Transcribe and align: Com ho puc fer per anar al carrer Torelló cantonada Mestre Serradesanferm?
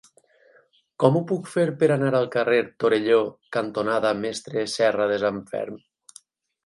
Com 1.03 1.17
ho 1.17 1.21
puc 1.31 1.51
fer 1.51 1.65
per 1.83 1.89
anar 1.95 2.09
al 2.21 2.25
carrer 2.35 2.57
Torelló 2.85 3.19
cantonada 3.59 4.15
Mestre 4.25 4.65
Serradesanferm? 4.79 5.79